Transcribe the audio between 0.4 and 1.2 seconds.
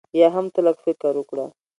تۀ لږ فکر